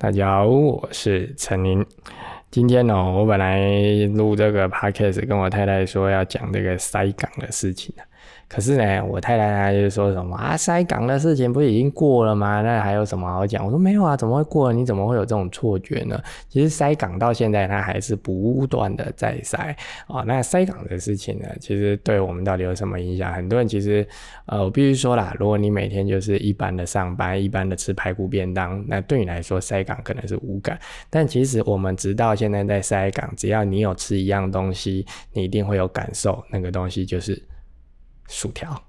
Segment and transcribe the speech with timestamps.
[0.00, 1.84] 大家好，我是陈林。
[2.52, 3.68] 今天呢，我本来
[4.14, 7.92] 录这个 podcast，跟我太太说要讲这个塞港的事情
[8.48, 12.62] 可是呢，我太太她就说什么啊，塞港的事情不是已经过了吗？
[12.62, 13.62] 那还有什么好讲？
[13.64, 14.72] 我说没有啊，怎么会过？
[14.72, 16.18] 你怎么会有这种错觉呢？
[16.48, 20.22] 其实塞港到现在它还是不断的在塞啊。
[20.26, 23.30] 那塞港的事情呢，其实对我们到底有什么影响？
[23.34, 24.06] 很多人其实，
[24.46, 30.78] 呃，我必须说啦，如果你每天就是一般的上班，一般的吃排骨便当，那对你来说塞港可能是无感。
[31.10, 35.04] 但其实我们直到现在在塞港，只要你有吃一样东西，
[35.34, 37.38] 你一定会有感受，那个东西就是。
[38.28, 38.80] 薯条，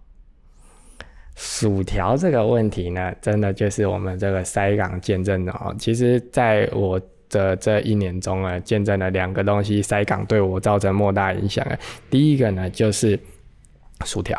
[1.35, 5.73] 薯条这个问题呢，真的就是我们这个塞港见证的哦。
[5.79, 11.79] 其实，在我的这一年中啊，见证了两个东西，塞港对我造成莫大影响啊。
[12.09, 13.17] 第一个呢，就是
[14.05, 14.37] 薯条；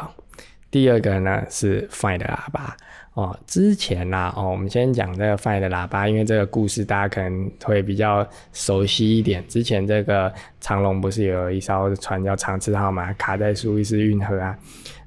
[0.70, 2.76] 第二个呢，是 Find 的喇叭。
[3.20, 9.46] 哦，之前啦，哦，我们先讲这个 Fine 的喇叭，因为这个故事大家可能会比较熟悉一点。
[9.46, 14.58] 之前这个长龙不是有一艘船叫长次号嘛，卡在苏伊士运河啊。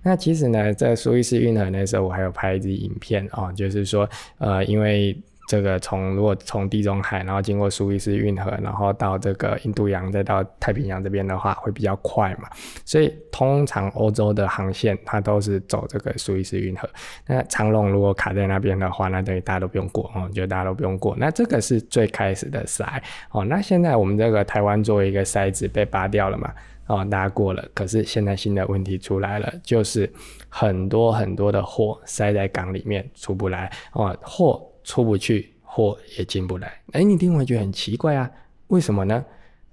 [0.03, 5.17] 那其实呢，在苏伊士运河那时候，我还有拍一支影片哦，就是说，呃，因为。
[5.47, 12.49] 这个从如果从地中海，然后经过苏伊士运河，然后到这个印度洋，再到太平洋这边的话，会比较快嘛。
[12.86, 16.89] 所以通常欧洲的航线它都是走这个苏伊士运河。
[17.27, 21.14] 那长龙如果卡在那边的话，那等于大家都不用过哦，就大家都不用过。
[21.17, 23.44] 那这个是最开始的塞哦。
[23.44, 26.53] 那现在我们这个台湾作为一个塞子被拔掉了嘛？
[26.88, 27.64] 哦，大家过了。
[27.73, 30.11] 可是现在新的问题出来了，就是
[30.47, 34.69] 很多很多的货塞在港里面出不来哦，货。
[34.84, 36.73] 出不去，货也进不来。
[36.92, 38.30] 哎，你听完觉得很奇怪啊？
[38.67, 39.23] 为什么呢？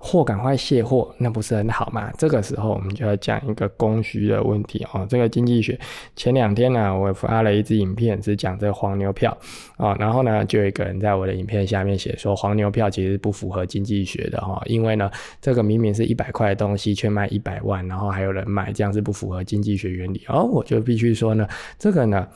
[0.02, 2.10] 货赶快卸货，那不是很好吗？
[2.16, 5.06] 这个时候我们就要讲一个供需的问题哦。
[5.06, 5.78] 这个经济学
[6.16, 9.36] 前两天呢，我发了一支影片，是讲这个黄牛票
[9.76, 9.94] 啊。
[10.00, 20.24] 然后呢，就有一个人在我的影片下面写说，黄牛票其实不符合经济学的哈，因为呢，这个明明是一百块的东西，却卖一百万，然后还有人买，这样是不符合经济学原理。
[20.28, 21.46] 哦，我就必须说呢，
[21.78, 22.26] 这个呢。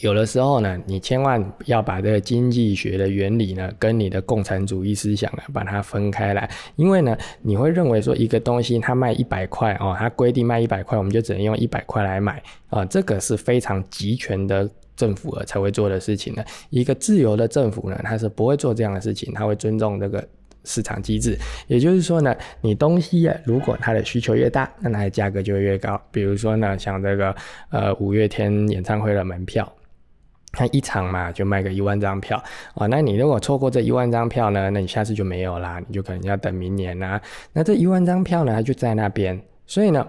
[0.00, 6.50] 有的时候呢，你千万要把这个经济学的原理呢，跟你的共产主义思想呢，把它分开来。
[6.76, 16.44] 因为呢，你会认为说一个东西它卖一百块哦，它规定卖一百块，我们就只能用一百块来买啊，这个是非常集权的政府才会做的事情呢。
[16.70, 20.22] 一个自由的政府呢，它是不会做这样的事情，它会尊重这个。
[20.68, 21.36] 市场机制，
[21.66, 26.00] 也就是说呢，你东西呀，如果它的需求越大，那它的价格就会越高。
[26.12, 27.34] 比如说呢，像这个
[27.70, 29.66] 呃五月天演唱会的门票，
[30.52, 32.36] 它一场嘛就卖个一万张票
[32.74, 37.20] 啊，那你如果错过这一万张票呢，那你下次就没有啦，你就可能要等明年啦。
[37.52, 40.06] 那这一万张票呢，它就在那边，所以呢。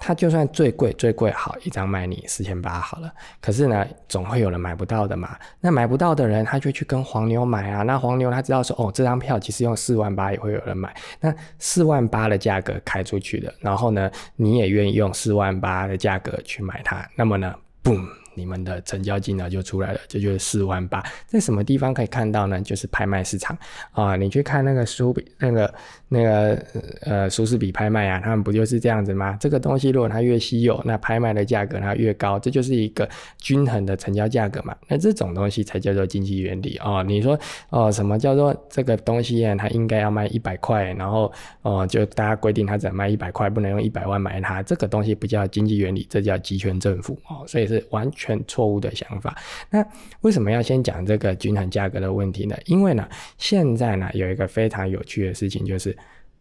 [0.00, 5.36] 他就算最贵最贵好一张卖你四千八好了，可是呢，总会有人买不到的嘛。
[5.60, 7.82] 那买不到的人，他就去跟黄牛买啊。
[7.82, 10.92] 那黄牛他知道说，哦，这张票其实用四万八也会有人买。
[11.20, 18.19] 那四万八的价格开出去的，然后呢，你也愿意用四万八的价格去买它，那么呢，boom。
[18.34, 21.02] 你们的成交金额就出来了，这就是四万八。
[21.26, 22.60] 在什么地方可以看到呢？
[22.60, 23.56] 就是拍卖市场
[23.92, 25.74] 啊，你去看那个苏比那个
[26.08, 26.64] 那个
[27.02, 29.36] 呃苏士比拍卖啊，他们不就是这样子吗？
[29.40, 33.08] 这个东西如果它越稀有，那拍卖的价格它越高，这就是一个
[33.38, 34.76] 均衡的成交价格嘛。
[34.86, 37.02] 那这种东西才叫做经济原理哦。
[37.04, 37.36] 你说
[37.70, 39.56] 哦，什么叫做这个东西啊？
[39.56, 44.62] 它应该要卖一百块，然后哦，就大家规定它只能卖一百块，不能用一百万买它。
[44.62, 47.44] 这个东西不叫经济原理，这叫集权政府哦。
[47.46, 48.19] 所以是完全。
[48.46, 49.36] 错误的想法。
[49.70, 49.84] 那
[50.20, 52.56] 为什么要先讲这个均衡价格的问题呢？
[52.66, 53.08] 因为呢，
[53.38, 55.96] 现在呢有一个非常有趣的事情，就是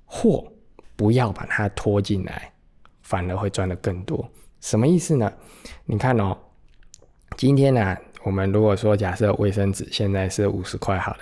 [0.06, 0.45] 货
[0.95, 2.51] 不要把它拖进来，
[3.01, 4.29] 反而会赚的更多。
[4.62, 5.31] 什么意思呢？
[5.85, 6.38] 你看哦，
[7.38, 11.19] 今天呢，我们如果说假设卫生纸现在是五十块好了，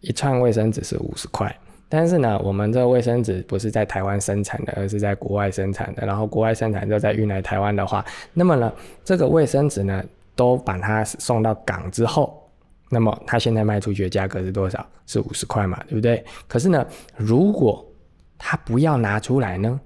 [0.00, 1.54] 一串卫生纸是五十块。
[1.88, 6.06] 但是呢，我们这个卫生纸不是在台湾生产的，而是在国外生产的。
[6.06, 8.72] 然后国外生产之后再运来台湾的话，那么呢，
[9.04, 12.42] 这个卫生纸呢，都把它送到港之后，
[12.90, 14.84] 那么它现在卖出去的价格是多少？
[15.06, 16.24] 是五十块嘛，对不对？
[16.48, 16.84] 可是呢，
[17.16, 17.84] 如果
[18.38, 19.78] 他不要拿出来呢？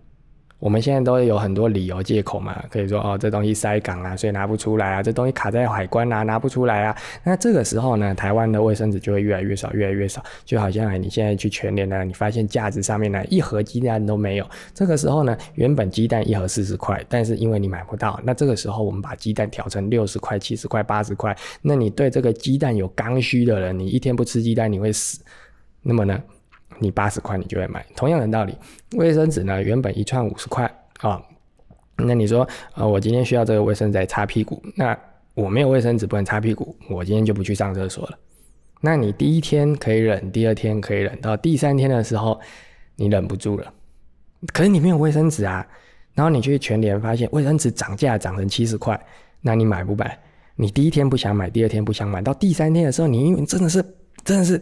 [0.59, 6.97] 我们现在都有很多理由借口嘛，可以说哦，这东西塞港啊，所以拿不出来啊，这东西卡在海关啊，拿不出来啊。
[7.23, 14.49] 那这个时候呢，台湾的卫生纸就会越来越少，越来越少，就好像你现在去全联呢，你发现架子上面呢一盒鸡蛋都没有。
[14.75, 21.37] 这个时候呢，原本鸡蛋一盒四十块，但是因为你买不到，那这个时候我们把鸡蛋调成六十块、七十块、八十块。
[21.63, 25.21] 那你对这个鸡蛋有刚需的人，你一天不吃鸡蛋你会死。
[25.83, 26.21] 那么呢？
[26.79, 28.55] 你八十块你就会买，同样的道理，
[28.93, 30.65] 卫生纸呢原本一串五十块
[31.01, 31.21] 啊，
[31.97, 34.97] 那你说呃我今天需要这个卫生纸擦屁股，那
[35.35, 38.19] 我没有卫生纸不能擦屁股，我今天就不去上厕所了，
[38.81, 42.41] 那你第一天可以忍，第二天可以忍，到第三天的时候
[42.97, 43.73] 你忍不住了，
[44.53, 45.67] 可是你没有卫生纸啊，
[46.15, 49.01] 然后你去全联发现卫生纸涨价涨成七十块，
[49.41, 50.19] 那你买不买？
[50.57, 53.85] 你第一天不想买，第二天不想买，到第三天的时候，你因为真的是
[54.25, 54.61] 真的是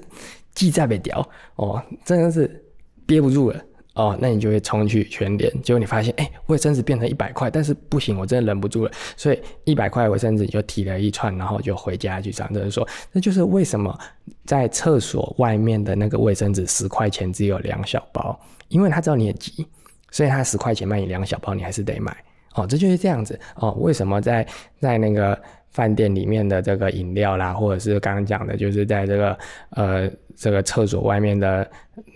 [0.56, 1.25] 记在被屌
[1.55, 2.61] 哦，真的是
[3.06, 3.62] 憋不住了。
[3.94, 12.70] 哦，那你就会冲去全联，结果你发现，哎，卫生纸变成一百块，但是不行，我真的忍不住了，所以一百块卫生纸就提了一串，然后就回家去上厕所。
[12.70, 13.99] 说，那就是为什么
[14.44, 18.38] 在厕所外面的那个卫生纸十块钱只有两小包，
[18.69, 19.67] 因为他知道你很急，
[20.11, 22.14] 所以他十块钱卖你两小包，你还是得买。
[22.56, 23.38] 哦，这就是这样子。
[23.55, 24.47] 哦，为什么在
[24.81, 25.41] 在那个。
[25.70, 29.38] 饭店里面的这个饮料啦，或者是刚刚讲的，就是在这个
[29.73, 31.70] 呃这个厕所外面的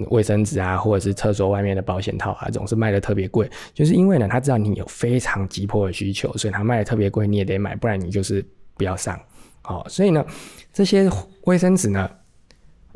[0.08, 8.42] 卫生纸啊，或者是厕所外面的保险套啊，总是卖的特别贵，就是因为呢，他知道你有非常急迫的需求，所以他卖的特别贵，你也得买，不然你就是
[8.78, 9.20] 不要上。
[9.60, 10.24] 好，所以呢，
[10.72, 11.06] 这些
[11.44, 12.10] 卫生纸呢，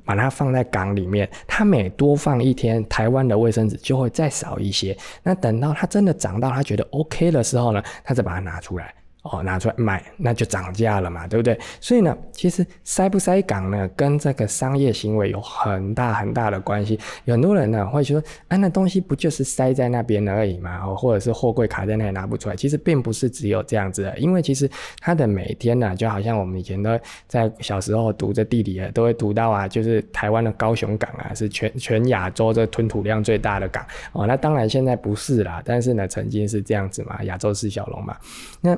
[0.05, 4.97] 把它放在缸里面，它每多放一天，台湾的卫生纸就会再少一些。
[5.23, 8.95] 那等到它真的长到它觉得 OK 的时候呢，它再把它拿出来。
[9.25, 11.59] 哦，拿出来卖，那就涨价了嘛，对不对？
[11.81, 17.01] 所以呢，其实塞不塞港呢，跟这个商业行为有很大很大的关系。
[17.25, 20.85] 有很多人呢会说，啊，那东西不就是塞在那边而已嘛？
[20.85, 22.55] 哦，或者是货柜卡在那里拿不出来。
[22.55, 26.91] 其实并不是只有这样子的，因为其实它的每天呢，就好像我们以前都
[27.27, 33.83] 在小时候读这地理，都会读到啊，就是台湾的高雄港啊，是全全亚洲这吞吐量最大的港。
[34.13, 38.15] 哦，那当然现在不是啦，但是呢，曾经是这样子嘛，亚洲四小龙嘛，
[38.61, 38.77] 那。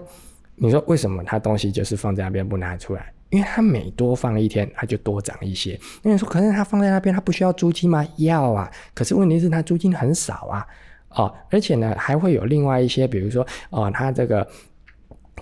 [0.57, 3.13] 你说为什么他东西就是放在那边不拿出来？
[3.31, 5.79] 因为他每多放一天，他就多涨一些。
[6.03, 8.07] 那你说，可是他放在那边，他不需要租金吗？
[8.17, 8.71] 要啊。
[8.95, 10.67] 可是问题是他租金很少啊。
[11.11, 14.47] 哦，而且呢，还会有另外一些，比如说，哦，他这个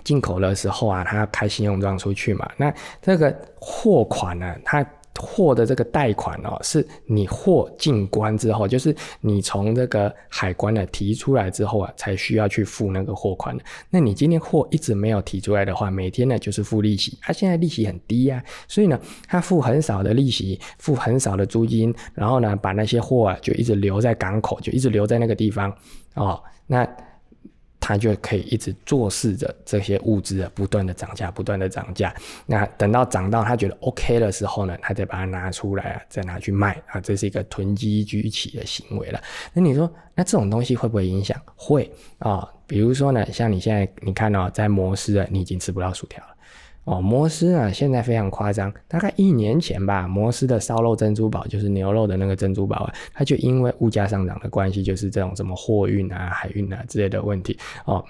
[0.03, 2.49] 进口的时候啊，他开信用状出去嘛。
[2.57, 4.85] 那这个货款呢，他。
[5.19, 13.63] 货的这个贷款哦，是你货进关之后，就是你从这个海关呢提出来之后啊，才需要去付那个货款的。
[13.89, 25.73] 那你今天货一直没有提出来的话，每天呢就是付利息，他现在利息很低呀，所以呢，他付很少的利息，付很少的租金，然后呢，把那些货啊就一直留在港口，就一直留在那个地方
[26.15, 26.87] 哦，那。
[27.87, 32.11] 他就可以一直坐视着这些物资啊不断的涨价，不断的涨价。
[32.47, 39.21] 那等到涨到他觉得 OK 的时候呢，他再把它拿出来啊，再拿去卖啊，这是一个囤积居奇的行为了。
[39.53, 41.39] 那你说，那这种东西会不会影响？
[41.55, 41.87] 会
[42.17, 46.34] 啊，比如说呢，像你现在你看哦，在摩斯啊，你已经吃不到薯条了。
[46.85, 48.71] 哦，摩斯啊，现在非常夸张。
[48.87, 58.05] 大概一年前吧，摩斯的烧肉珍珠堡，就是牛肉的那个珍珠堡啊，它就因为物价上涨的关系，就是这种什么货运啊、海运啊之类的问题哦。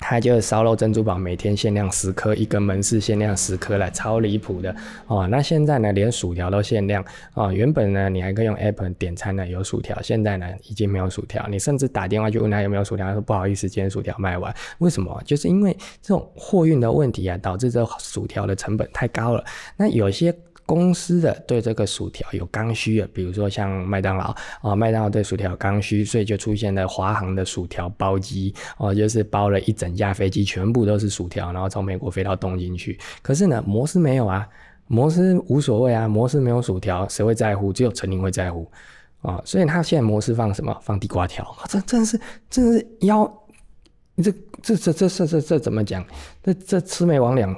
[0.00, 4.74] 它就是烧肉珍珠堡，每天限量十颗，一个门市限量十颗了，超离谱的
[5.06, 5.28] 哦。
[5.28, 7.04] 那现在呢，连薯条都限量
[7.34, 7.52] 哦。
[7.52, 11.46] 原本呢，你还可以用 app 点餐呢，有薯条，现在呢，已经没有薯条。
[11.48, 14.52] 你甚至打电话去问他有没有薯条，他说不好意思，今天薯条卖完。
[14.78, 15.22] 为什么？
[15.24, 19.44] 就是因为这种货运的问题啊，导致这薯条的成本太高了。
[19.76, 20.34] 那有些。
[20.70, 24.32] 公司的对这个薯条有刚需啊，比如说像麦当劳
[24.62, 32.96] 啊，麦当劳对薯条有刚需，所以就出现了华航的薯条包机哦，就是包了一整架飞机，全部都是薯条，然后从美国飞到东京去。
[33.20, 34.48] 可是呢，摩斯没有啊，
[34.86, 37.72] 摩斯无所谓啊，摩斯没有薯条，谁会在乎？
[37.72, 38.70] 只有陈宁会在乎
[39.22, 40.72] 啊，所以他现在摩斯放什么？
[40.82, 43.26] 放地瓜条，这真是真是妖，
[44.22, 44.30] 这
[44.62, 46.06] 这这这这这这怎么讲？
[46.44, 47.56] 这这魑魅魍魉，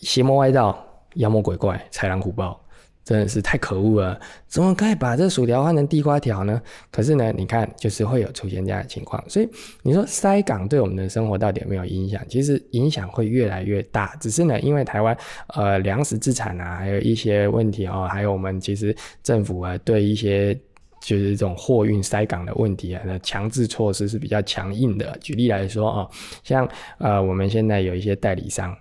[0.00, 0.84] 邪魔歪道。
[1.14, 2.60] 妖魔鬼怪、豺狼虎豹，
[3.04, 4.18] 真的是太可恶了！
[4.48, 6.60] 怎么可以把这薯条换成地瓜条呢？
[6.90, 9.22] 可是呢，你看，就是会有出现这样的情况。
[9.28, 9.48] 所以
[9.82, 12.22] 你说塞港对我们的生活到底有没有影响？
[12.28, 14.16] 其实影响会越来越大。
[14.16, 15.14] 只是呢，因为台湾
[15.48, 20.54] 呃粮食资产啊，还有一些问题哦，还有我们其实政府啊对一些
[21.02, 25.14] 就是这种货运塞港的问题啊，那强制措施是比较强硬的。
[25.20, 26.10] 举例来说哦，
[26.42, 26.66] 像
[26.96, 28.74] 呃我们现在有一些代理商。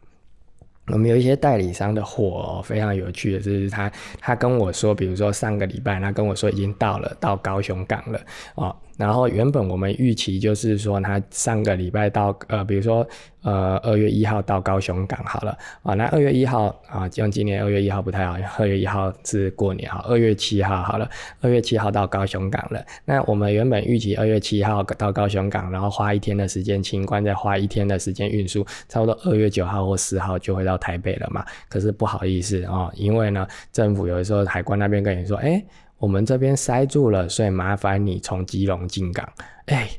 [0.88, 8.20] 我们有一些代理商的货，非常有趣的，就是他他跟我说，比如说上个礼拜，他跟我说已经到了，到高雄港了
[8.56, 8.76] 哦。
[8.98, 13.06] 然后原本我们预期就是说，他上个礼拜到呃，比如说
[13.42, 15.96] 呃二月一号到高雄港好了啊。
[15.96, 20.04] 那二月一号啊，像今年二月一号不太好，二月一号是过年哈。
[20.08, 21.10] 二月七号好了，
[21.42, 22.86] 二月七号到高雄港了。
[23.06, 31.44] 那我们原本预期二月七号到高雄港，然后花一天的时间清关，再花一天的时间运输，差不多二月九号或十号就会到台北了嘛。
[31.68, 35.64] 可是不好意思啊，因为呢，政府有的时候海关那边跟你说，哎。
[36.04, 39.26] 我们这边塞住了，所以麻烦你从基隆进港。
[39.68, 39.90] 哎，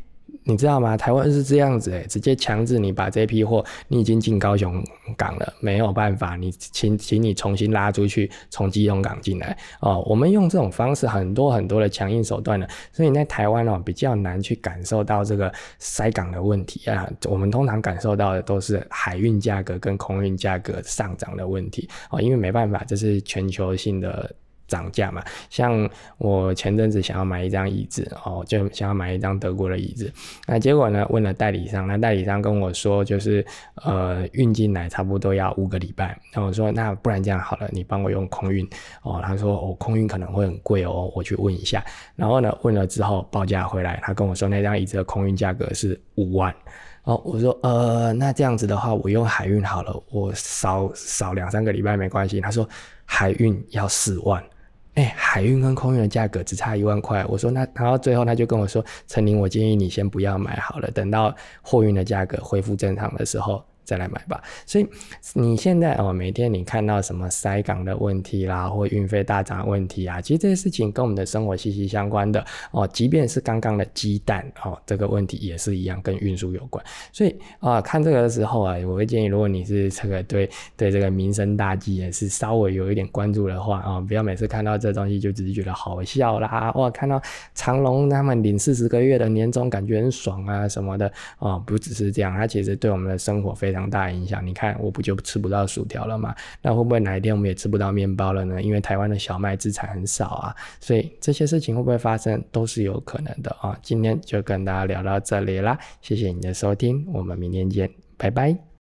[0.42, 0.98] 你知道吗？
[0.98, 4.84] 台湾是这样子诶，直接强制你把这批货，你已经进高雄
[5.16, 10.04] 港了，没有办法，你请请你重新拉出去，从基隆港进来哦。
[10.06, 17.10] 我们用这种方式，很多很多的强硬手段呢，所以在台湾哦比较难去感受到这个塞港的问题啊。
[17.30, 24.30] 我们通常感受到的都是海运价格跟空运价格上涨的问题哦，因为没办法，这是全球性的。
[24.66, 30.12] 涨价嘛，像我前阵子想要买一张椅子哦，就想要买一张德国的椅子，
[30.46, 33.44] 那结果呢，问了代理商，那代理商跟我说，就是
[33.84, 38.68] 呃运进来差不多要五个礼拜，那我说那不然这样好了，你帮我用空运。
[39.02, 41.84] 哦，他说哦空运可能会很贵哦，我去问一下，
[42.16, 46.54] 然后呢问了之后报价回来，他跟我说那张椅子的空运价格是五万，
[47.02, 52.68] 哦我说呃那这样子的话我用海运好了，我少少两三个礼拜没关系，他说
[53.04, 54.42] 海运要四万。
[54.94, 57.24] 哎，海运跟空运的价格只差一万块。
[57.28, 64.42] 我说那，然后最后他就跟我说：“陈林，我建议你先不要买好了，等到货运的价格恢复正常的时候。”再来买吧。
[64.66, 64.86] 所以
[65.34, 72.88] 你现在哦，每天你看到什么塞港的问题啦，或运费大涨问题啊，其实这些事情跟我们的生活息息相关的哦。
[72.88, 76.84] 即便是刚刚的鸡蛋哦，这个问题也是一样，跟运输有关。
[77.12, 87.20] 所以啊，看这个的时候啊，我会建议，如果你是这个对对这个民生大计也是稍微有一点关注的话啊，不要每次看到这东西就只是觉得好笑啦，哇，看到
[87.54, 93.73] 长隆他们领四十个月的年终，感觉很爽啊什么的啊，不只是这样，它其实对我们的生活非。
[93.74, 96.32] 非常大影响，你看我不就吃不到薯条了吗？
[96.62, 98.62] 那会不会哪一天我们也吃不到面包了呢？
[98.62, 103.76] 因为台湾的小麦资产很少啊，所以这些事情会不会发生都是有可能的啊。
[103.82, 108.73] 今天就跟大家聊到这里啦，谢谢你的收听，我们明天见，拜拜。